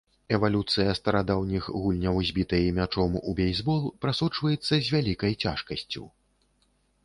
[0.35, 6.03] Эвалюцыя старадаўніх гульняў з бітай і мячом у бейсбол прасочваецца з вялікай цяжкасцю.